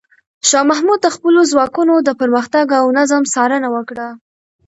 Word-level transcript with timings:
شاه 0.49 0.65
محمود 0.71 0.99
د 1.03 1.07
خپلو 1.15 1.39
ځواکونو 1.51 1.93
د 1.99 2.09
پرمختګ 2.21 2.65
او 2.79 2.85
نظم 2.97 3.21
څارنه 3.33 3.67
وکړه. 3.75 4.07